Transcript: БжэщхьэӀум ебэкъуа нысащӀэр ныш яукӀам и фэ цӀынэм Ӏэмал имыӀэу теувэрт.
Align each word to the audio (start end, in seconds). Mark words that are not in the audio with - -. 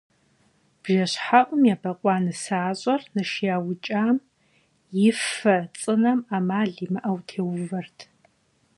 БжэщхьэӀум 0.81 1.61
ебэкъуа 1.73 2.15
нысащӀэр 2.23 3.01
ныш 3.13 3.31
яукӀам 3.55 4.17
и 5.07 5.11
фэ 5.35 5.57
цӀынэм 5.79 6.19
Ӏэмал 6.27 6.71
имыӀэу 6.85 7.19
теувэрт. 7.27 7.97